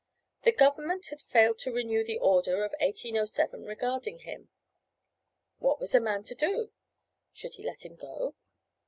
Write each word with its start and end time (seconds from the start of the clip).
The 0.41 0.51
government 0.51 1.09
had 1.09 1.21
failed 1.21 1.59
to 1.59 1.71
renew 1.71 2.03
the 2.03 2.17
order 2.17 2.63
of 2.65 2.71
1807 2.81 3.63
regarding 3.63 4.17
him. 4.17 4.49
What 5.59 5.79
was 5.79 5.93
a 5.93 6.01
man 6.01 6.23
to 6.23 6.33
do? 6.33 6.71
Should 7.33 7.53
he 7.53 7.63
let 7.63 7.85
him 7.85 7.97
go? 7.97 8.33